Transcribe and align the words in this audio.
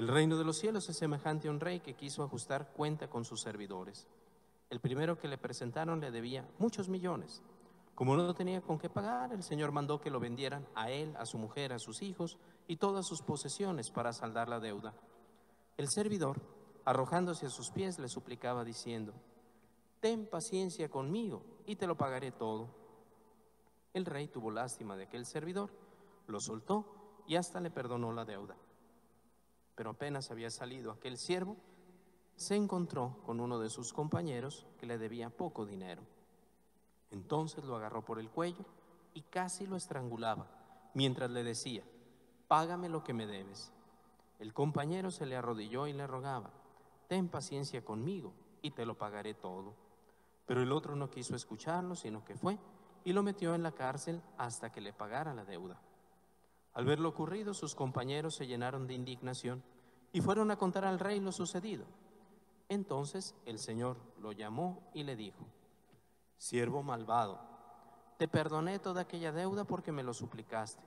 el 0.00 0.08
reino 0.08 0.38
de 0.38 0.44
los 0.44 0.56
cielos 0.56 0.88
es 0.88 0.96
semejante 0.96 1.46
a 1.46 1.50
un 1.50 1.60
rey 1.60 1.80
que 1.80 1.92
quiso 1.92 2.22
ajustar 2.22 2.72
cuenta 2.72 3.10
con 3.10 3.26
sus 3.26 3.42
servidores. 3.42 4.06
El 4.70 4.80
primero 4.80 5.18
que 5.18 5.28
le 5.28 5.36
presentaron 5.36 6.00
le 6.00 6.10
debía 6.10 6.48
muchos 6.58 6.88
millones. 6.88 7.42
Como 7.94 8.16
no 8.16 8.32
tenía 8.32 8.62
con 8.62 8.78
qué 8.78 8.88
pagar, 8.88 9.30
el 9.34 9.42
Señor 9.42 9.72
mandó 9.72 10.00
que 10.00 10.08
lo 10.08 10.18
vendieran 10.18 10.66
a 10.74 10.90
él, 10.90 11.14
a 11.18 11.26
su 11.26 11.36
mujer, 11.36 11.74
a 11.74 11.78
sus 11.78 12.00
hijos 12.00 12.38
y 12.66 12.76
todas 12.76 13.06
sus 13.06 13.20
posesiones 13.20 13.90
para 13.90 14.14
saldar 14.14 14.48
la 14.48 14.58
deuda. 14.58 14.94
El 15.76 15.90
servidor, 15.90 16.40
arrojándose 16.86 17.44
a 17.44 17.50
sus 17.50 17.70
pies, 17.70 17.98
le 17.98 18.08
suplicaba 18.08 18.64
diciendo, 18.64 19.12
Ten 20.00 20.26
paciencia 20.30 20.88
conmigo 20.88 21.42
y 21.66 21.76
te 21.76 21.86
lo 21.86 21.98
pagaré 21.98 22.32
todo. 22.32 22.70
El 23.92 24.06
rey 24.06 24.28
tuvo 24.28 24.50
lástima 24.50 24.96
de 24.96 25.02
aquel 25.02 25.26
servidor, 25.26 25.68
lo 26.26 26.40
soltó 26.40 26.86
y 27.26 27.36
hasta 27.36 27.60
le 27.60 27.70
perdonó 27.70 28.14
la 28.14 28.24
deuda. 28.24 28.56
Pero 29.74 29.90
apenas 29.90 30.30
había 30.30 30.50
salido 30.50 30.90
aquel 30.90 31.16
siervo, 31.16 31.56
se 32.36 32.56
encontró 32.56 33.18
con 33.24 33.40
uno 33.40 33.58
de 33.58 33.70
sus 33.70 33.92
compañeros 33.92 34.66
que 34.78 34.86
le 34.86 34.98
debía 34.98 35.30
poco 35.30 35.66
dinero. 35.66 36.02
Entonces 37.10 37.64
lo 37.64 37.76
agarró 37.76 38.04
por 38.04 38.18
el 38.18 38.30
cuello 38.30 38.64
y 39.14 39.22
casi 39.22 39.66
lo 39.66 39.76
estrangulaba, 39.76 40.46
mientras 40.94 41.30
le 41.30 41.42
decía, 41.42 41.82
págame 42.48 42.88
lo 42.88 43.04
que 43.04 43.12
me 43.12 43.26
debes. 43.26 43.72
El 44.38 44.54
compañero 44.54 45.10
se 45.10 45.26
le 45.26 45.36
arrodilló 45.36 45.86
y 45.86 45.92
le 45.92 46.06
rogaba, 46.06 46.50
ten 47.08 47.28
paciencia 47.28 47.84
conmigo 47.84 48.32
y 48.62 48.70
te 48.70 48.86
lo 48.86 48.96
pagaré 48.96 49.34
todo. 49.34 49.74
Pero 50.46 50.62
el 50.62 50.72
otro 50.72 50.96
no 50.96 51.10
quiso 51.10 51.36
escucharlo, 51.36 51.94
sino 51.94 52.24
que 52.24 52.36
fue 52.36 52.58
y 53.04 53.12
lo 53.12 53.22
metió 53.22 53.54
en 53.54 53.62
la 53.62 53.72
cárcel 53.72 54.22
hasta 54.36 54.70
que 54.70 54.80
le 54.80 54.92
pagara 54.92 55.34
la 55.34 55.44
deuda. 55.44 55.80
Al 56.74 56.84
ver 56.84 57.00
lo 57.00 57.08
ocurrido, 57.08 57.54
sus 57.54 57.74
compañeros 57.74 58.36
se 58.36 58.46
llenaron 58.46 58.86
de 58.86 58.94
indignación 58.94 59.62
y 60.12 60.20
fueron 60.20 60.50
a 60.50 60.56
contar 60.56 60.84
al 60.84 60.98
rey 60.98 61.20
lo 61.20 61.32
sucedido. 61.32 61.84
Entonces 62.68 63.34
el 63.46 63.58
Señor 63.58 63.96
lo 64.20 64.32
llamó 64.32 64.90
y 64.94 65.02
le 65.02 65.16
dijo, 65.16 65.44
siervo 66.36 66.82
malvado, 66.82 67.40
te 68.16 68.28
perdoné 68.28 68.78
toda 68.78 69.02
aquella 69.02 69.32
deuda 69.32 69.64
porque 69.64 69.92
me 69.92 70.02
lo 70.02 70.14
suplicaste. 70.14 70.82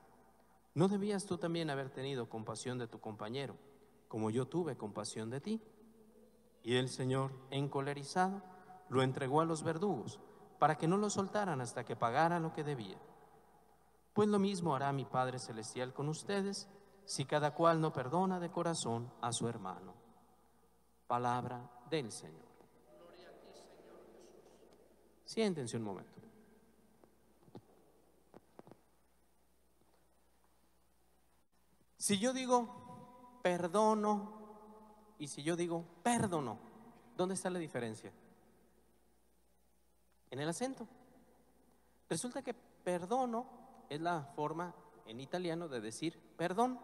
¿No 0.75 0.87
debías 0.87 1.25
tú 1.25 1.37
también 1.37 1.69
haber 1.69 1.89
tenido 1.89 2.29
compasión 2.29 2.77
de 2.79 2.87
tu 2.87 2.99
compañero, 2.99 3.55
como 4.07 4.29
yo 4.29 4.47
tuve 4.47 4.77
compasión 4.77 5.29
de 5.29 5.41
ti? 5.41 5.61
Y 6.63 6.75
el 6.75 6.89
Señor, 6.89 7.31
encolerizado, 7.51 8.41
lo 8.89 9.03
entregó 9.03 9.41
a 9.41 9.45
los 9.45 9.63
verdugos, 9.63 10.19
para 10.59 10.77
que 10.77 10.87
no 10.87 10.97
lo 10.97 11.09
soltaran 11.09 11.59
hasta 11.59 11.83
que 11.83 11.95
pagara 11.95 12.39
lo 12.39 12.53
que 12.53 12.63
debía. 12.63 12.97
Pues 14.13 14.29
lo 14.29 14.37
mismo 14.37 14.75
hará 14.75 14.93
mi 14.93 15.05
Padre 15.05 15.39
Celestial 15.39 15.91
con 15.93 16.07
ustedes, 16.07 16.69
si 17.05 17.25
cada 17.25 17.53
cual 17.53 17.81
no 17.81 17.91
perdona 17.91 18.39
de 18.39 18.51
corazón 18.51 19.11
a 19.21 19.31
su 19.31 19.47
hermano. 19.47 19.93
Palabra 21.07 21.69
del 21.89 22.11
Señor. 22.11 22.53
Siéntense 25.25 25.77
un 25.77 25.83
momento. 25.83 26.21
Si 31.97 32.19
yo 32.19 32.33
digo 32.33 33.39
perdono 33.41 34.43
y 35.17 35.27
si 35.27 35.41
yo 35.41 35.55
digo 35.55 35.85
perdono, 36.03 36.59
¿dónde 37.15 37.33
está 37.33 37.49
la 37.49 37.59
diferencia? 37.59 38.11
En 40.29 40.39
el 40.39 40.49
acento. 40.49 40.87
Resulta 42.09 42.41
que 42.41 42.53
perdono 42.53 43.62
es 43.89 44.01
la 44.01 44.23
forma 44.35 44.73
en 45.05 45.19
italiano 45.19 45.67
de 45.67 45.81
decir 45.81 46.19
perdón. 46.37 46.79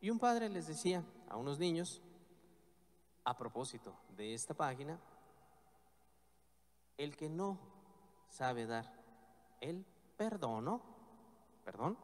Y 0.00 0.10
un 0.10 0.18
padre 0.18 0.48
les 0.48 0.66
decía 0.66 1.02
a 1.28 1.36
unos 1.36 1.58
niños, 1.58 2.02
a 3.24 3.36
propósito 3.36 3.96
de 4.16 4.34
esta 4.34 4.52
página, 4.52 4.98
el 6.98 7.16
que 7.16 7.28
no 7.28 7.58
sabe 8.28 8.66
dar 8.66 8.92
el 9.60 9.84
perdono, 10.16 10.82
perdón, 11.64 11.96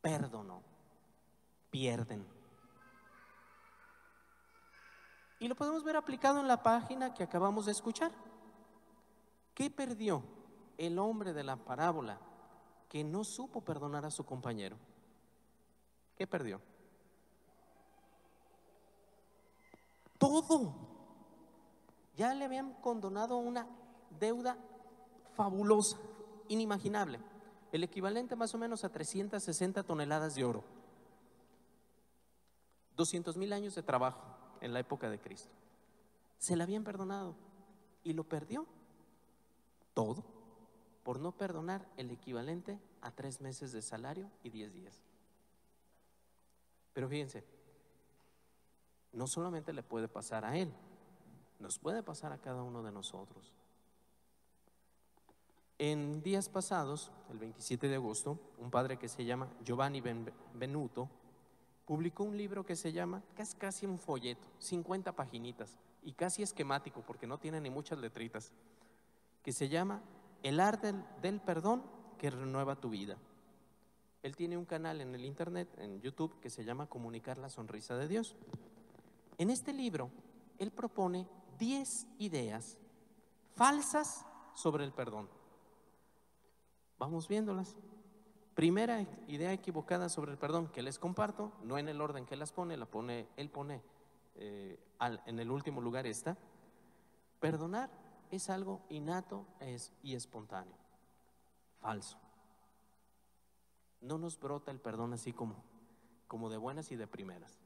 perdono, 0.00 0.62
pierden. 1.70 2.24
Y 5.40 5.48
lo 5.48 5.56
podemos 5.56 5.82
ver 5.82 5.96
aplicado 5.96 6.38
en 6.38 6.46
la 6.46 6.62
página 6.62 7.12
que 7.12 7.24
acabamos 7.24 7.66
de 7.66 7.72
escuchar. 7.72 8.12
¿Qué 9.54 9.68
perdió 9.70 10.22
el 10.78 10.98
hombre 10.98 11.32
de 11.32 11.44
la 11.44 11.56
parábola 11.56 12.18
que 12.88 13.04
no 13.04 13.24
supo 13.24 13.60
perdonar 13.60 14.04
a 14.04 14.10
su 14.10 14.24
compañero? 14.24 14.76
¿Qué 16.16 16.26
perdió? 16.26 16.60
Todo 20.18 20.74
ya 22.16 22.34
le 22.34 22.44
habían 22.44 22.74
condonado 22.74 23.38
una 23.38 23.66
deuda 24.20 24.56
fabulosa, 25.34 25.98
inimaginable, 26.48 27.18
el 27.72 27.82
equivalente 27.84 28.36
más 28.36 28.54
o 28.54 28.58
menos 28.58 28.84
a 28.84 28.90
360 28.90 29.82
toneladas 29.82 30.34
de 30.34 30.44
oro. 30.44 30.62
200 32.96 33.36
mil 33.36 33.52
años 33.52 33.74
de 33.74 33.82
trabajo 33.82 34.20
en 34.60 34.72
la 34.72 34.80
época 34.80 35.08
de 35.08 35.18
Cristo. 35.18 35.52
Se 36.38 36.56
la 36.56 36.64
habían 36.64 36.84
perdonado 36.84 37.34
y 38.04 38.12
lo 38.12 38.24
perdió 38.24 38.66
todo 39.94 40.22
por 41.02 41.20
no 41.20 41.32
perdonar 41.32 41.88
el 41.96 42.10
equivalente 42.10 42.78
a 43.00 43.10
tres 43.10 43.40
meses 43.40 43.72
de 43.72 43.82
salario 43.82 44.30
y 44.42 44.50
diez 44.50 44.72
días. 44.72 45.02
Pero 46.92 47.08
fíjense, 47.08 47.44
no 49.12 49.26
solamente 49.26 49.72
le 49.72 49.82
puede 49.82 50.08
pasar 50.08 50.44
a 50.44 50.56
él, 50.56 50.72
nos 51.58 51.78
puede 51.78 52.02
pasar 52.02 52.32
a 52.32 52.38
cada 52.38 52.62
uno 52.62 52.82
de 52.82 52.92
nosotros. 52.92 53.52
En 55.78 56.22
días 56.22 56.48
pasados, 56.48 57.10
el 57.30 57.38
27 57.38 57.88
de 57.88 57.96
agosto, 57.96 58.38
un 58.58 58.70
padre 58.70 58.98
que 58.98 59.08
se 59.08 59.24
llama 59.24 59.48
Giovanni 59.64 60.00
Benuto 60.54 61.08
publicó 61.84 62.22
un 62.22 62.36
libro 62.36 62.64
que 62.64 62.76
se 62.76 62.92
llama, 62.92 63.22
que 63.34 63.42
es 63.42 63.54
casi 63.54 63.86
un 63.86 63.98
folleto, 63.98 64.46
50 64.58 65.12
paginitas 65.16 65.76
y 66.04 66.12
casi 66.12 66.42
esquemático 66.42 67.02
porque 67.04 67.26
no 67.26 67.38
tiene 67.38 67.60
ni 67.60 67.70
muchas 67.70 67.98
letritas, 67.98 68.52
que 69.42 69.52
se 69.52 69.68
llama 69.68 70.00
El 70.42 70.60
arte 70.60 70.94
del 71.20 71.40
perdón 71.40 71.82
que 72.18 72.30
renueva 72.30 72.76
tu 72.76 72.90
vida. 72.90 73.16
Él 74.22 74.36
tiene 74.36 74.56
un 74.56 74.64
canal 74.64 75.00
en 75.00 75.14
el 75.14 75.24
internet, 75.24 75.68
en 75.78 76.00
YouTube, 76.00 76.38
que 76.40 76.50
se 76.50 76.64
llama 76.64 76.86
Comunicar 76.86 77.38
la 77.38 77.48
Sonrisa 77.48 77.96
de 77.96 78.06
Dios. 78.06 78.36
En 79.38 79.50
este 79.50 79.72
libro, 79.72 80.10
él 80.58 80.70
propone 80.70 81.26
10 81.58 82.06
ideas 82.18 82.78
falsas 83.54 84.24
sobre 84.54 84.84
el 84.84 84.92
perdón. 84.92 85.28
Vamos 86.98 87.26
viéndolas. 87.26 87.76
Primera 88.54 89.00
idea 89.26 89.52
equivocada 89.52 90.08
sobre 90.08 90.30
el 90.30 90.38
perdón 90.38 90.68
que 90.68 90.82
les 90.82 90.98
comparto, 90.98 91.52
no 91.64 91.78
en 91.78 91.88
el 91.88 92.00
orden 92.00 92.26
que 92.26 92.36
las 92.36 92.52
pone, 92.52 92.76
la 92.76 92.86
pone, 92.86 93.26
él 93.36 93.48
pone 93.48 93.82
eh, 94.36 94.78
en 95.26 95.38
el 95.38 95.50
último 95.50 95.80
lugar 95.80 96.06
esta. 96.06 96.36
Perdonar 97.40 97.90
es 98.32 98.48
algo 98.48 98.80
innato 98.88 99.46
y 100.02 100.14
espontáneo. 100.14 100.74
Falso. 101.80 102.18
No 104.00 104.18
nos 104.18 104.40
brota 104.40 104.70
el 104.70 104.80
perdón 104.80 105.12
así 105.12 105.32
como, 105.32 105.62
como 106.26 106.48
de 106.48 106.56
buenas 106.56 106.90
y 106.90 106.96
de 106.96 107.06
primeras. 107.06 107.60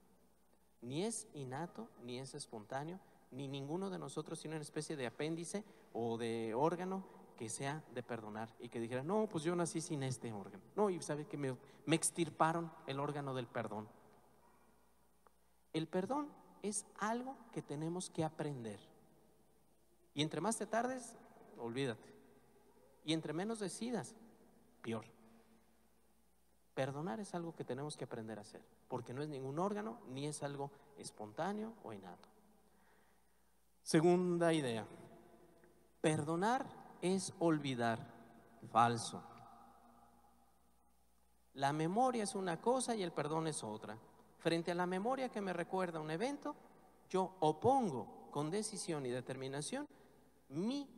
Ni 0.83 1.05
es 1.05 1.29
innato, 1.35 1.89
ni 2.03 2.19
es 2.19 2.35
espontáneo, 2.35 2.99
ni 3.31 3.47
ninguno 3.47 3.91
de 3.91 3.99
nosotros 3.99 4.41
tiene 4.41 4.57
una 4.57 4.63
especie 4.63 4.97
de 4.97 5.07
apéndice 5.07 5.65
o 5.93 6.19
de 6.19 6.53
órgano 6.55 7.05
que 7.39 7.49
sea 7.49 7.85
de 7.95 8.03
perdonar 8.03 8.53
y 8.59 8.69
que 8.69 8.81
dijera, 8.81 9.05
no, 9.05 9.29
pues 9.29 9.45
yo 9.45 9.55
nací 9.55 9.81
sin 9.81 10.03
este 10.03 10.33
órgano. 10.33 10.65
No, 10.75 10.91
y 10.91 11.01
sabe 11.01 11.27
que 11.27 11.37
me 11.37 11.57
extirparon 11.95 12.73
el 12.89 12.99
órgano 12.99 13.35
del 13.35 13.47
perdón. 13.47 13.89
El 15.73 15.87
perdón 15.87 16.29
es 16.63 16.87
algo 16.99 17.37
que 17.53 17.63
tenemos 17.63 18.11
que 18.11 18.25
aprender. 18.25 18.96
Y 20.17 20.23
entre 20.23 20.41
más 20.41 20.57
te 20.57 20.67
tardes, 20.67 21.15
olvídate. 21.59 22.11
Y 23.05 23.13
entre 23.13 23.35
menos 23.35 23.61
decidas, 23.61 24.15
peor. 24.81 25.05
Perdonar 26.75 27.21
es 27.21 27.35
algo 27.35 27.55
que 27.55 27.65
tenemos 27.65 27.99
que 27.99 28.05
aprender 28.05 28.39
a 28.39 28.41
hacer, 28.41 28.63
porque 28.89 29.13
no 29.13 29.23
es 29.23 29.29
ningún 29.29 29.59
órgano 29.59 30.01
ni 30.09 30.27
es 30.27 30.43
algo 30.43 30.71
espontáneo 30.97 31.75
o 31.85 31.93
innato. 31.93 32.31
Segunda 33.83 34.55
idea, 34.55 34.87
perdonar 36.01 36.67
es 37.03 37.35
olvidar. 37.39 38.17
Falso. 38.73 39.23
La 41.55 41.73
memoria 41.73 42.25
es 42.25 42.35
una 42.35 42.61
cosa 42.61 42.97
y 42.97 43.03
el 43.03 43.13
perdón 43.13 43.47
es 43.47 43.63
otra. 43.63 43.97
Frente 44.39 44.73
a 44.73 44.75
la 44.75 44.87
memoria 44.87 45.29
que 45.29 45.43
me 45.43 45.53
recuerda 45.53 46.01
un 46.01 46.11
evento, 46.11 46.57
yo 47.09 47.37
opongo 47.41 48.29
con 48.31 48.51
decisión 48.51 49.07
y 49.07 49.11
determinación 49.11 49.87
mi 50.49 50.89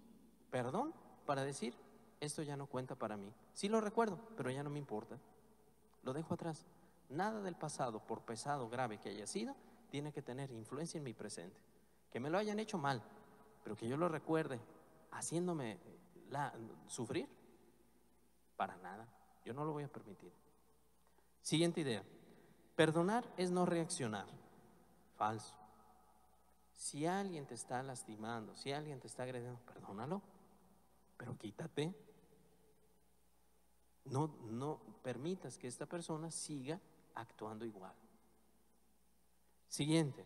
perdón 0.51 0.95
para 1.27 1.45
decir, 1.45 1.75
esto 2.21 2.43
ya 2.43 2.57
no 2.57 2.67
cuenta 2.67 2.95
para 2.95 3.17
mí. 3.17 3.33
Sí 3.53 3.69
lo 3.69 3.81
recuerdo, 3.81 4.19
pero 4.37 4.51
ya 4.51 4.63
no 4.63 4.71
me 4.71 4.79
importa. 4.79 5.19
Lo 6.03 6.13
dejo 6.13 6.35
atrás. 6.35 6.67
Nada 7.09 7.41
del 7.41 7.55
pasado, 7.55 8.01
por 8.01 8.23
pesado, 8.23 8.69
grave 8.69 8.99
que 8.99 9.11
haya 9.11 9.27
sido, 9.27 9.55
tiene 9.91 10.13
que 10.13 10.23
tener 10.23 10.51
influencia 10.51 10.99
en 10.99 11.05
mi 11.05 11.15
presente. 11.15 11.61
Que 12.11 12.21
me 12.21 12.31
lo 12.31 12.39
hayan 12.39 12.59
hecho 12.59 12.79
mal, 12.79 13.03
pero 13.63 13.77
que 13.77 13.89
yo 13.89 13.97
lo 13.97 14.09
recuerde 14.09 14.61
haciéndome 15.13 15.79
la, 16.31 16.53
sufrir, 16.87 17.29
para 18.57 18.77
nada. 18.79 19.07
Yo 19.45 19.55
no 19.55 19.65
lo 19.65 19.73
voy 19.73 19.85
a 19.85 19.89
permitir. 19.89 20.33
Siguiente 21.41 21.81
idea. 21.81 22.03
Perdonar 22.77 23.25
es 23.37 23.51
no 23.51 23.65
reaccionar. 23.65 24.27
Falso. 25.17 25.58
Si 26.79 27.07
alguien 27.07 27.45
te 27.45 27.55
está 27.55 27.83
lastimando, 27.83 28.55
si 28.55 28.71
alguien 28.73 29.01
te 29.01 29.09
está 29.09 29.25
agrediendo, 29.25 29.59
perdónalo, 29.67 30.23
pero 31.17 31.37
quítate. 31.37 31.93
No, 34.05 34.29
no 34.49 34.79
permitas 35.03 35.59
que 35.59 35.67
esta 35.67 35.87
persona 35.87 36.31
siga 36.31 36.81
actuando 37.17 37.65
igual. 37.65 37.93
Siguiente. 39.69 40.25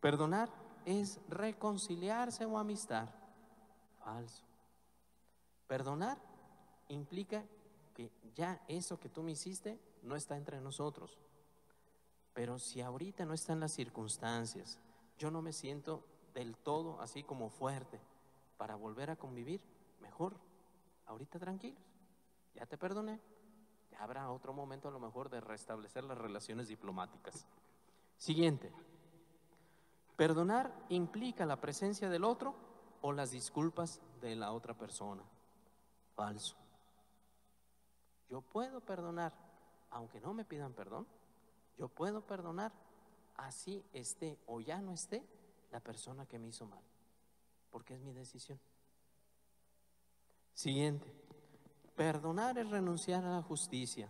Perdonar 0.00 0.50
es 0.84 1.20
reconciliarse 1.28 2.44
o 2.44 2.58
amistad. 2.58 3.08
Falso. 4.04 4.44
Perdonar 5.68 6.18
implica 6.88 7.44
que 7.94 8.10
ya 8.34 8.60
eso 8.66 8.98
que 8.98 9.08
tú 9.08 9.22
me 9.22 9.32
hiciste 9.32 9.78
no 10.02 10.16
está 10.16 10.36
entre 10.36 10.60
nosotros. 10.60 11.16
Pero 12.34 12.58
si 12.58 12.80
ahorita 12.80 13.24
no 13.24 13.34
están 13.34 13.60
las 13.60 13.72
circunstancias, 13.72 14.80
yo 15.20 15.30
no 15.30 15.42
me 15.42 15.52
siento 15.52 16.02
del 16.32 16.56
todo 16.56 16.98
así 17.02 17.22
como 17.22 17.50
fuerte 17.50 18.00
para 18.56 18.74
volver 18.74 19.10
a 19.10 19.16
convivir, 19.16 19.60
mejor, 20.00 20.34
ahorita 21.06 21.38
tranquilos, 21.38 21.84
ya 22.54 22.64
te 22.64 22.78
perdoné, 22.78 23.20
habrá 23.98 24.30
otro 24.30 24.54
momento 24.54 24.88
a 24.88 24.90
lo 24.90 24.98
mejor 24.98 25.28
de 25.28 25.42
restablecer 25.42 26.04
las 26.04 26.16
relaciones 26.16 26.68
diplomáticas. 26.68 27.46
Siguiente, 28.16 28.72
perdonar 30.16 30.72
implica 30.88 31.44
la 31.44 31.60
presencia 31.60 32.08
del 32.08 32.24
otro 32.24 32.54
o 33.02 33.12
las 33.12 33.30
disculpas 33.30 34.00
de 34.22 34.36
la 34.36 34.52
otra 34.52 34.72
persona. 34.72 35.22
Falso. 36.14 36.56
Yo 38.30 38.40
puedo 38.40 38.80
perdonar, 38.80 39.34
aunque 39.90 40.18
no 40.18 40.32
me 40.32 40.46
pidan 40.46 40.72
perdón, 40.72 41.06
yo 41.76 41.88
puedo 41.88 42.22
perdonar 42.22 42.72
así 43.40 43.84
esté 43.92 44.38
o 44.46 44.60
ya 44.60 44.80
no 44.80 44.92
esté 44.92 45.24
la 45.70 45.80
persona 45.80 46.26
que 46.26 46.38
me 46.38 46.48
hizo 46.48 46.66
mal, 46.66 46.82
porque 47.70 47.94
es 47.94 48.00
mi 48.00 48.12
decisión. 48.12 48.58
Siguiente, 50.52 51.12
perdonar 51.94 52.58
es 52.58 52.68
renunciar 52.68 53.24
a 53.24 53.36
la 53.36 53.42
justicia. 53.42 54.08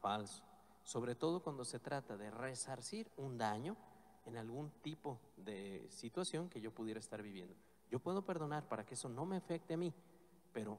Falso. 0.00 0.42
Sobre 0.82 1.14
todo 1.14 1.42
cuando 1.42 1.64
se 1.64 1.80
trata 1.80 2.16
de 2.16 2.30
resarcir 2.30 3.10
un 3.16 3.38
daño 3.38 3.76
en 4.24 4.36
algún 4.36 4.70
tipo 4.82 5.18
de 5.36 5.86
situación 5.90 6.48
que 6.48 6.60
yo 6.60 6.72
pudiera 6.72 7.00
estar 7.00 7.22
viviendo. 7.22 7.54
Yo 7.90 7.98
puedo 7.98 8.24
perdonar 8.24 8.68
para 8.68 8.84
que 8.84 8.94
eso 8.94 9.08
no 9.08 9.24
me 9.24 9.36
afecte 9.36 9.74
a 9.74 9.76
mí, 9.76 9.92
pero 10.52 10.78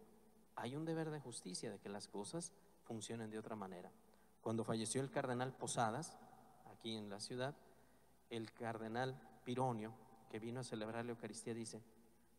hay 0.55 0.75
un 0.75 0.85
deber 0.85 1.09
de 1.09 1.19
justicia 1.19 1.71
de 1.71 1.79
que 1.79 1.89
las 1.89 2.07
cosas 2.07 2.51
funcionen 2.83 3.29
de 3.29 3.39
otra 3.39 3.55
manera. 3.55 3.91
Cuando 4.41 4.63
falleció 4.63 5.01
el 5.01 5.11
cardenal 5.11 5.53
Posadas, 5.53 6.17
aquí 6.71 6.95
en 6.95 7.09
la 7.09 7.19
ciudad, 7.19 7.55
el 8.29 8.51
cardenal 8.53 9.19
Pironio, 9.43 9.93
que 10.29 10.39
vino 10.39 10.59
a 10.59 10.63
celebrar 10.63 11.05
la 11.05 11.11
Eucaristía, 11.11 11.53
dice, 11.53 11.81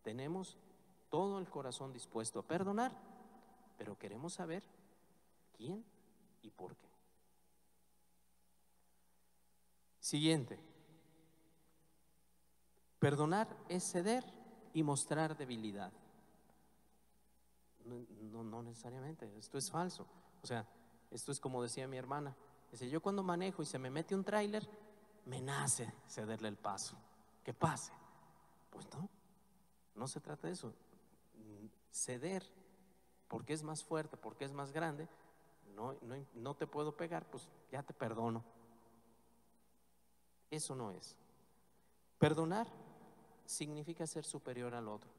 tenemos 0.02 0.56
todo 1.08 1.38
el 1.38 1.48
corazón 1.48 1.92
dispuesto 1.92 2.40
a 2.40 2.46
perdonar, 2.46 2.92
pero 3.76 3.98
queremos 3.98 4.34
saber 4.34 4.62
quién 5.56 5.84
y 6.42 6.50
por 6.50 6.76
qué. 6.76 6.88
Siguiente. 10.00 10.58
Perdonar 12.98 13.48
es 13.68 13.84
ceder 13.84 14.24
y 14.74 14.82
mostrar 14.82 15.36
debilidad. 15.36 15.92
No, 17.84 18.44
no, 18.44 18.62
necesariamente, 18.62 19.30
esto 19.38 19.56
es 19.56 19.70
falso. 19.70 20.06
O 20.42 20.46
sea, 20.46 20.66
esto 21.10 21.32
es 21.32 21.40
como 21.40 21.62
decía 21.62 21.88
mi 21.88 21.96
hermana. 21.96 22.36
Dice, 22.70 22.88
yo 22.88 23.00
cuando 23.00 23.22
manejo 23.22 23.62
y 23.62 23.66
se 23.66 23.78
me 23.78 23.90
mete 23.90 24.14
un 24.14 24.24
tráiler, 24.24 24.68
me 25.28 25.40
nace 25.40 25.92
cederle 26.08 26.48
el 26.48 26.56
paso. 26.56 26.96
Que 27.44 27.54
pase. 27.54 27.92
Pues 28.70 28.86
no, 28.92 29.08
no 29.94 30.08
se 30.08 30.20
trata 30.20 30.48
de 30.48 30.54
eso. 30.54 30.72
Ceder 31.90 32.44
porque 33.28 33.52
es 33.52 33.62
más 33.62 33.84
fuerte, 33.84 34.16
porque 34.16 34.44
es 34.44 34.52
más 34.52 34.72
grande, 34.72 35.06
no, 35.74 35.94
no, 36.02 36.16
no 36.34 36.54
te 36.54 36.66
puedo 36.66 36.96
pegar, 36.96 37.30
pues 37.30 37.48
ya 37.70 37.82
te 37.82 37.92
perdono. 37.92 38.42
Eso 40.50 40.74
no 40.74 40.90
es. 40.92 41.14
Perdonar 42.18 42.66
significa 43.44 44.06
ser 44.06 44.24
superior 44.24 44.74
al 44.74 44.88
otro. 44.88 45.10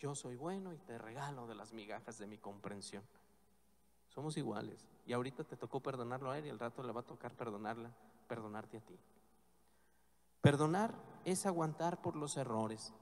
Yo 0.00 0.14
soy 0.14 0.36
bueno 0.36 0.72
y 0.72 0.78
te 0.78 0.98
regalo 0.98 1.46
de 1.46 1.54
las 1.54 1.72
migajas 1.72 2.18
de 2.18 2.26
mi 2.26 2.38
comprensión. 2.38 3.04
Somos 4.08 4.36
iguales. 4.36 4.84
Y 5.06 5.12
ahorita 5.12 5.44
te 5.44 5.56
tocó 5.56 5.80
perdonarlo 5.80 6.30
a 6.30 6.38
él 6.38 6.46
y 6.46 6.50
al 6.50 6.58
rato 6.58 6.82
le 6.82 6.92
va 6.92 7.00
a 7.00 7.06
tocar 7.06 7.32
perdonarla, 7.34 7.90
perdonarte 8.26 8.78
a 8.78 8.80
ti. 8.80 8.98
Perdonar 10.44 10.94
es 11.24 11.46
aguantar 11.46 12.02
por 12.02 12.16
los 12.16 12.36
errores. 12.36 12.92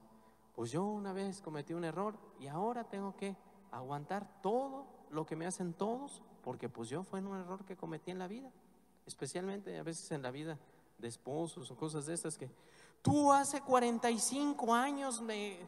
Pues 0.55 0.71
yo 0.71 0.85
una 0.85 1.13
vez 1.13 1.41
cometí 1.41 1.75
un 1.75 1.85
error 1.85 2.17
y 2.39 2.47
ahora 2.47 2.85
tengo 2.85 3.17
que 3.17 3.37
aguantar 3.73 4.41
todo 4.43 4.87
lo 5.11 5.27
que 5.27 5.35
me 5.35 5.45
hacen 5.45 5.75
todos, 5.75 6.23
porque 6.45 6.69
pues 6.69 6.89
yo 6.89 7.03
fue 7.03 7.21
un 7.21 7.37
error 7.37 7.65
que 7.65 7.77
cometí 7.77 8.13
en 8.13 8.21
la 8.21 8.29
vida, 8.29 8.49
especialmente 9.07 9.77
a 9.77 9.83
veces 9.83 10.09
en 10.13 10.23
la 10.23 10.31
vida 10.31 10.57
de 10.99 11.09
esposos 11.09 11.69
o 11.69 11.77
cosas 11.77 12.07
de 12.07 12.15
estas 12.15 12.39
que 12.39 12.49
tú 13.03 13.33
hace 13.33 13.61
45 13.61 14.73
años 14.73 15.21
me 15.21 15.59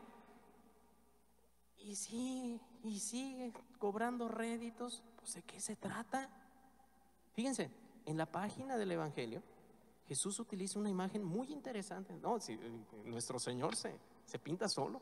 y 1.79 1.97
sí, 1.97 2.61
y 2.85 3.01
sigue 3.01 3.53
cobrando 3.81 4.29
réditos, 4.29 5.03
pues 5.17 5.35
de 5.35 5.43
qué 5.43 5.59
se 5.59 5.75
trata? 5.75 6.31
Fíjense, 7.33 7.69
en 8.07 8.17
la 8.17 8.27
página 8.27 8.77
del 8.77 8.93
Evangelio, 8.93 9.43
Jesús 10.07 10.39
utiliza 10.39 10.79
una 10.79 10.91
imagen 10.91 11.25
muy 11.25 11.53
interesante. 11.53 12.15
No, 12.19 12.39
si, 12.41 12.53
eh, 12.55 12.85
nuestro 13.05 13.39
Señor 13.39 13.75
se, 13.77 13.99
se 14.25 14.39
pinta 14.39 14.69
solo. 14.69 15.01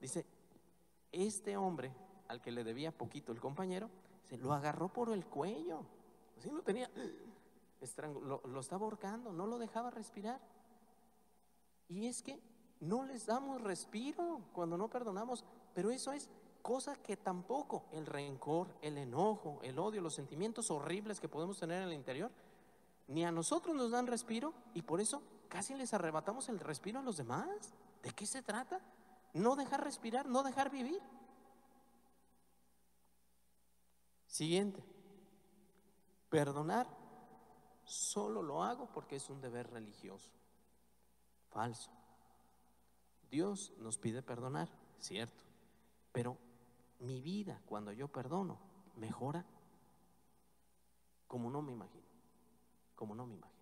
Dice, 0.00 0.24
este 1.10 1.56
hombre 1.56 1.92
al 2.28 2.40
que 2.40 2.50
le 2.50 2.64
debía 2.64 2.92
poquito 2.92 3.32
el 3.32 3.40
compañero, 3.40 3.90
se 4.28 4.38
lo 4.38 4.52
agarró 4.52 4.88
por 4.88 5.10
el 5.10 5.26
cuello. 5.26 5.84
Así 6.38 6.50
lo 6.50 6.62
tenía, 6.62 6.90
lo, 8.24 8.40
lo 8.46 8.60
estaba 8.60 8.84
ahorcando, 8.84 9.32
no 9.32 9.46
lo 9.46 9.58
dejaba 9.58 9.90
respirar. 9.90 10.40
Y 11.88 12.06
es 12.06 12.22
que 12.22 12.40
no 12.80 13.04
les 13.04 13.26
damos 13.26 13.60
respiro 13.60 14.40
cuando 14.52 14.78
no 14.78 14.88
perdonamos. 14.88 15.44
Pero 15.74 15.90
eso 15.90 16.12
es 16.12 16.30
cosa 16.62 16.96
que 16.96 17.16
tampoco 17.16 17.84
el 17.92 18.06
rencor, 18.06 18.68
el 18.80 18.96
enojo, 18.96 19.58
el 19.62 19.78
odio, 19.78 20.00
los 20.00 20.14
sentimientos 20.14 20.70
horribles 20.70 21.20
que 21.20 21.28
podemos 21.28 21.58
tener 21.58 21.82
en 21.82 21.88
el 21.88 21.94
interior, 21.94 22.30
ni 23.08 23.24
a 23.24 23.32
nosotros 23.32 23.74
nos 23.74 23.90
dan 23.90 24.06
respiro 24.06 24.54
y 24.74 24.82
por 24.82 25.00
eso 25.00 25.22
casi 25.48 25.74
les 25.74 25.92
arrebatamos 25.94 26.48
el 26.48 26.60
respiro 26.60 27.00
a 27.00 27.02
los 27.02 27.16
demás. 27.16 27.74
¿De 28.02 28.10
qué 28.10 28.26
se 28.26 28.42
trata? 28.42 28.80
No 29.34 29.56
dejar 29.56 29.84
respirar, 29.84 30.26
no 30.26 30.42
dejar 30.42 30.70
vivir. 30.70 31.00
Siguiente, 34.26 34.82
perdonar 36.30 36.86
solo 37.84 38.42
lo 38.42 38.62
hago 38.62 38.86
porque 38.86 39.16
es 39.16 39.28
un 39.28 39.40
deber 39.40 39.70
religioso. 39.70 40.30
Falso. 41.50 41.90
Dios 43.30 43.72
nos 43.78 43.98
pide 43.98 44.22
perdonar, 44.22 44.68
cierto. 44.98 45.44
Pero 46.12 46.38
mi 47.00 47.20
vida, 47.20 47.60
cuando 47.66 47.92
yo 47.92 48.08
perdono, 48.08 48.58
mejora 48.96 49.44
como 51.26 51.50
no 51.50 51.62
me 51.62 51.72
imagino. 51.72 52.11
Como 53.02 53.16
no 53.16 53.26
me 53.26 53.34
imagino. 53.34 53.58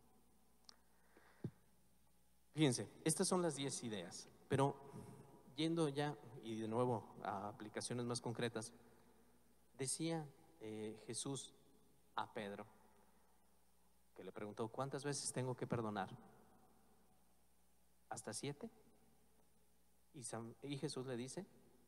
Fíjense, 2.53 2.91
estas 3.07 3.27
son 3.27 3.41
las 3.41 3.57
10 3.57 3.85
ideas, 3.85 4.29
pero 4.51 4.77
yendo 5.57 5.89
ya 5.89 6.15
y 6.45 6.61
de 6.61 6.69
nuevo 6.69 7.03
a 7.23 7.49
aplicaciones 7.49 8.05
más 8.05 8.21
concretas, 8.21 8.75
decía 9.79 10.29
eh, 10.61 11.03
Jesús 11.07 11.55
a 12.17 12.31
Pedro, 12.35 12.67
que 14.15 14.25
le 14.25 14.31
preguntó, 14.31 14.69
¿cuántas 14.69 15.05
veces 15.05 15.33
tengo 15.33 15.57
que 15.57 15.67
perdonar? 15.67 16.11
¿Hasta 18.11 18.35
siete? 18.35 18.69
Y, 20.13 20.21
y 20.69 20.77
Jesús 20.77 21.07
le 21.07 21.17
dice, 21.17 21.47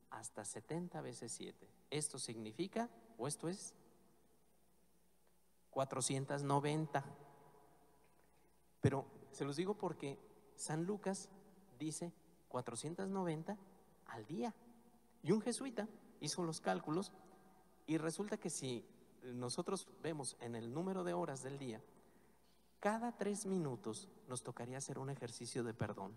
hasta 0.09 0.43
70 0.47 1.03
veces 1.03 1.31
7. 1.33 1.69
Esto 1.91 2.19
significa, 2.19 2.89
o 3.19 3.29
esto 3.29 3.51
es, 3.51 3.75
490. 5.69 7.05
Pero 8.83 9.07
se 9.31 9.47
los 9.47 9.57
digo 9.57 9.73
porque 9.73 10.19
San 10.57 10.85
Lucas 10.85 11.31
dice 11.79 12.13
490 12.49 13.57
al 14.09 14.27
día. 14.27 14.55
Y 15.23 15.33
un 15.33 15.41
jesuita 15.41 15.89
hizo 16.21 16.43
los 16.43 16.61
cálculos 16.61 17.13
y 17.87 17.97
resulta 17.97 18.37
que 18.37 18.51
si 18.51 18.85
nosotros 19.23 19.89
vemos 20.03 20.37
en 20.41 20.57
el 20.57 20.75
número 20.75 21.05
de 21.05 21.15
horas 21.15 21.43
del 21.43 21.59
día, 21.59 21.81
cada 22.81 23.17
tres 23.17 23.47
minutos 23.47 24.09
nos 24.29 24.43
tocaría 24.43 24.79
hacer 24.79 24.99
un 24.99 25.09
ejercicio 25.09 25.63
de 25.63 25.73
perdón 25.73 26.17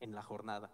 en 0.00 0.14
la 0.14 0.22
jornada. 0.22 0.70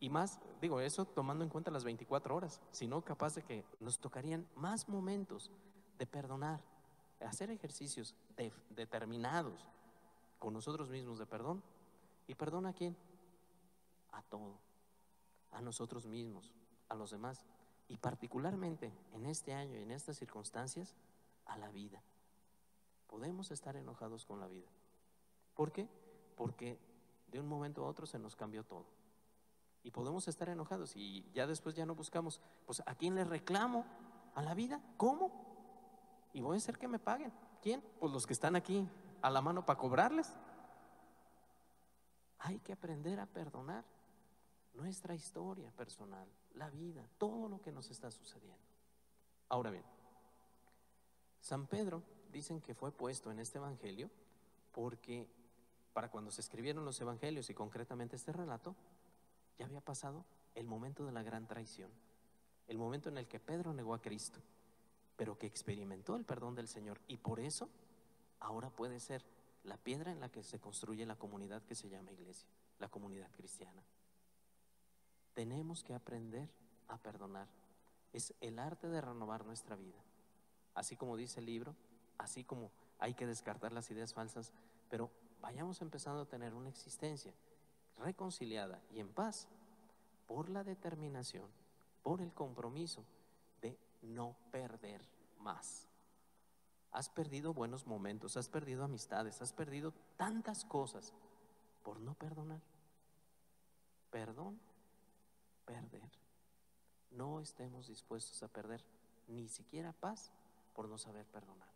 Y 0.00 0.10
más, 0.10 0.40
digo, 0.60 0.80
eso 0.80 1.04
tomando 1.04 1.44
en 1.44 1.50
cuenta 1.50 1.70
las 1.70 1.84
24 1.84 2.34
horas, 2.34 2.60
sino 2.72 3.02
capaz 3.02 3.36
de 3.36 3.42
que 3.42 3.64
nos 3.80 3.98
tocarían 4.00 4.48
más 4.56 4.88
momentos 4.88 5.50
de 5.98 6.06
perdonar, 6.06 6.60
hacer 7.20 7.50
ejercicios 7.50 8.14
determinados 8.70 9.68
con 10.38 10.54
nosotros 10.54 10.88
mismos 10.90 11.18
de 11.18 11.26
perdón. 11.26 11.62
¿Y 12.26 12.34
perdón 12.34 12.66
a 12.66 12.72
quién? 12.72 12.96
A 14.12 14.22
todo, 14.22 14.54
a 15.52 15.60
nosotros 15.60 16.06
mismos, 16.06 16.52
a 16.88 16.94
los 16.94 17.10
demás. 17.10 17.44
Y 17.88 17.96
particularmente 17.96 18.92
en 19.14 19.26
este 19.26 19.54
año 19.54 19.78
y 19.78 19.82
en 19.82 19.90
estas 19.90 20.18
circunstancias, 20.18 20.94
a 21.46 21.56
la 21.56 21.70
vida. 21.70 22.02
Podemos 23.06 23.50
estar 23.50 23.76
enojados 23.76 24.26
con 24.26 24.38
la 24.38 24.46
vida. 24.46 24.68
¿Por 25.54 25.72
qué? 25.72 25.88
Porque 26.36 26.78
de 27.32 27.40
un 27.40 27.48
momento 27.48 27.84
a 27.84 27.88
otro 27.88 28.06
se 28.06 28.18
nos 28.18 28.36
cambió 28.36 28.62
todo. 28.64 28.84
Y 29.82 29.90
podemos 29.90 30.28
estar 30.28 30.48
enojados 30.48 30.94
y 30.96 31.24
ya 31.32 31.46
después 31.46 31.74
ya 31.74 31.86
no 31.86 31.94
buscamos, 31.94 32.40
pues 32.66 32.82
¿a 32.84 32.94
quién 32.94 33.14
le 33.14 33.24
reclamo? 33.24 33.86
¿A 34.34 34.42
la 34.42 34.54
vida? 34.54 34.82
¿Cómo? 34.98 35.47
Y 36.32 36.40
voy 36.40 36.54
a 36.54 36.58
hacer 36.58 36.78
que 36.78 36.88
me 36.88 36.98
paguen. 36.98 37.32
¿Quién? 37.62 37.82
Pues 37.98 38.12
los 38.12 38.26
que 38.26 38.32
están 38.32 38.56
aquí 38.56 38.88
a 39.22 39.30
la 39.30 39.40
mano 39.40 39.64
para 39.64 39.78
cobrarles. 39.78 40.32
Hay 42.40 42.60
que 42.60 42.72
aprender 42.72 43.18
a 43.20 43.26
perdonar 43.26 43.84
nuestra 44.74 45.14
historia 45.14 45.70
personal, 45.72 46.28
la 46.54 46.70
vida, 46.70 47.04
todo 47.18 47.48
lo 47.48 47.60
que 47.60 47.72
nos 47.72 47.90
está 47.90 48.10
sucediendo. 48.10 48.62
Ahora 49.48 49.70
bien, 49.70 49.84
San 51.40 51.66
Pedro 51.66 52.02
dicen 52.30 52.60
que 52.60 52.74
fue 52.74 52.92
puesto 52.92 53.30
en 53.30 53.40
este 53.40 53.58
Evangelio 53.58 54.10
porque 54.72 55.26
para 55.92 56.10
cuando 56.10 56.30
se 56.30 56.42
escribieron 56.42 56.84
los 56.84 57.00
Evangelios 57.00 57.50
y 57.50 57.54
concretamente 57.54 58.14
este 58.14 58.32
relato, 58.32 58.76
ya 59.58 59.64
había 59.64 59.80
pasado 59.80 60.24
el 60.54 60.66
momento 60.66 61.04
de 61.04 61.12
la 61.12 61.24
gran 61.24 61.46
traición, 61.48 61.90
el 62.68 62.78
momento 62.78 63.08
en 63.08 63.18
el 63.18 63.26
que 63.26 63.40
Pedro 63.40 63.72
negó 63.72 63.94
a 63.94 64.00
Cristo, 64.00 64.38
pero 65.18 65.36
que 65.36 65.48
experimentó 65.48 66.14
el 66.14 66.24
perdón 66.24 66.54
del 66.54 66.68
Señor 66.68 67.00
y 67.08 67.16
por 67.16 67.40
eso 67.40 67.68
ahora 68.38 68.70
puede 68.70 69.00
ser 69.00 69.24
la 69.64 69.76
piedra 69.76 70.12
en 70.12 70.20
la 70.20 70.30
que 70.30 70.44
se 70.44 70.60
construye 70.60 71.04
la 71.04 71.16
comunidad 71.16 71.60
que 71.64 71.74
se 71.74 71.88
llama 71.88 72.12
iglesia, 72.12 72.48
la 72.78 72.88
comunidad 72.88 73.28
cristiana. 73.32 73.82
Tenemos 75.34 75.82
que 75.82 75.92
aprender 75.92 76.48
a 76.86 76.98
perdonar. 76.98 77.48
Es 78.12 78.32
el 78.40 78.60
arte 78.60 78.88
de 78.88 79.00
renovar 79.00 79.44
nuestra 79.44 79.74
vida. 79.74 79.98
Así 80.74 80.94
como 80.94 81.16
dice 81.16 81.40
el 81.40 81.46
libro, 81.46 81.74
así 82.16 82.44
como 82.44 82.70
hay 83.00 83.14
que 83.14 83.26
descartar 83.26 83.72
las 83.72 83.90
ideas 83.90 84.14
falsas, 84.14 84.52
pero 84.88 85.10
vayamos 85.40 85.82
empezando 85.82 86.22
a 86.22 86.28
tener 86.28 86.54
una 86.54 86.68
existencia 86.68 87.34
reconciliada 87.98 88.80
y 88.92 89.00
en 89.00 89.08
paz 89.08 89.48
por 90.28 90.48
la 90.48 90.62
determinación, 90.62 91.50
por 92.04 92.20
el 92.20 92.32
compromiso 92.32 93.04
no 94.02 94.36
perder 94.50 95.00
más. 95.40 95.88
Has 96.92 97.08
perdido 97.08 97.52
buenos 97.52 97.86
momentos, 97.86 98.36
has 98.36 98.48
perdido 98.48 98.84
amistades, 98.84 99.42
has 99.42 99.52
perdido 99.52 99.92
tantas 100.16 100.64
cosas 100.64 101.12
por 101.82 102.00
no 102.00 102.14
perdonar. 102.14 102.60
Perdón, 104.10 104.58
perder. 105.64 106.10
No 107.10 107.40
estemos 107.40 107.88
dispuestos 107.88 108.42
a 108.42 108.48
perder 108.48 108.82
ni 109.28 109.48
siquiera 109.48 109.92
paz 109.92 110.32
por 110.74 110.88
no 110.88 110.98
saber 110.98 111.26
perdonar. 111.26 111.68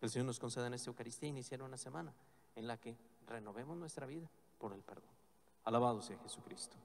El 0.00 0.10
Señor 0.10 0.26
nos 0.26 0.38
conceda 0.38 0.66
en 0.66 0.74
esta 0.74 0.90
Eucaristía 0.90 1.28
iniciar 1.28 1.62
una 1.62 1.76
semana 1.76 2.14
en 2.54 2.66
la 2.66 2.78
que 2.78 2.96
renovemos 3.26 3.76
nuestra 3.76 4.06
vida 4.06 4.28
por 4.58 4.72
el 4.72 4.82
perdón. 4.82 5.10
Alabado 5.64 6.00
sea 6.02 6.18
Jesucristo. 6.18 6.76